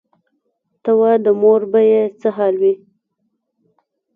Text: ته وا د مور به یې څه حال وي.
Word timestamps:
ته 0.83 0.91
وا 0.99 1.11
د 1.25 1.27
مور 1.41 1.61
به 1.71 1.81
یې 1.91 2.01
څه 2.19 2.29
حال 2.35 2.55
وي. 2.61 2.73